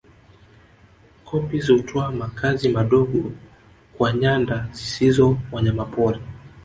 Koppies 1.25 1.67
hutoa 1.71 2.11
makazi 2.11 2.69
madogo 2.69 3.31
kwa 3.97 4.13
nyanda 4.13 4.69
zisizo 4.73 5.37
wanyamapori 5.51 6.19